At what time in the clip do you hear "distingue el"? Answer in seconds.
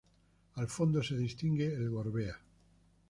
1.15-1.91